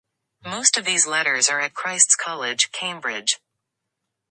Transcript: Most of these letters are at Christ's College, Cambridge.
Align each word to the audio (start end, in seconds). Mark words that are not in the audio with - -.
Most 0.43 0.79
of 0.79 0.85
these 0.85 1.05
letters 1.05 1.47
are 1.47 1.59
at 1.59 1.75
Christ's 1.75 2.15
College, 2.15 2.71
Cambridge. 2.71 3.39